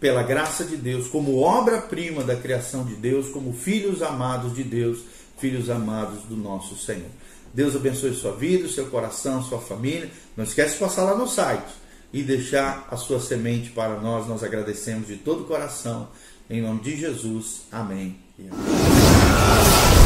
pela 0.00 0.22
graça 0.22 0.64
de 0.64 0.76
Deus 0.76 1.08
como 1.08 1.40
obra-prima 1.40 2.22
da 2.24 2.36
criação 2.36 2.84
de 2.84 2.94
Deus, 2.94 3.28
como 3.28 3.52
filhos 3.52 4.02
amados 4.02 4.54
de 4.54 4.62
Deus, 4.62 5.00
filhos 5.38 5.68
amados 5.68 6.22
do 6.24 6.36
nosso 6.36 6.76
Senhor. 6.76 7.10
Deus 7.54 7.76
abençoe 7.76 8.12
sua 8.14 8.32
vida, 8.32 8.68
seu 8.68 8.86
coração, 8.86 9.40
sua 9.42 9.60
família. 9.60 10.10
Não 10.36 10.42
esquece 10.44 10.74
de 10.74 10.80
passar 10.80 11.04
lá 11.04 11.16
no 11.16 11.28
site 11.28 11.72
e 12.12 12.22
deixar 12.22 12.88
a 12.90 12.96
sua 12.96 13.20
semente 13.20 13.70
para 13.70 14.00
nós. 14.00 14.26
Nós 14.26 14.42
agradecemos 14.42 15.06
de 15.06 15.16
todo 15.16 15.44
o 15.44 15.46
coração. 15.46 16.08
Em 16.50 16.60
nome 16.60 16.80
de 16.80 16.96
Jesus. 16.96 17.62
Amém. 17.70 18.16
Amém. 18.38 20.03